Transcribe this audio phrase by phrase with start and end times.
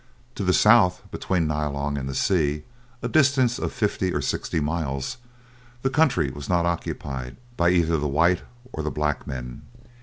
[0.33, 2.63] To the south, between Nyalong and the sea
[3.03, 5.17] a distance of fifty or sixty miles
[5.83, 8.41] the country was not occupied by either the white
[8.73, 9.61] or the black men.